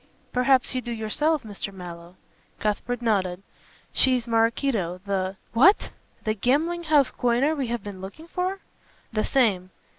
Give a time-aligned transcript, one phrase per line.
[0.33, 1.71] "Perhaps you do yourself, Mr.
[1.71, 2.15] Mallow?"
[2.59, 3.43] Cuthbert nodded.
[3.93, 5.91] "She is Maraquito, the" "What!
[6.23, 8.61] the gambling house coiner we have been looking for?"
[9.13, 9.69] "The same.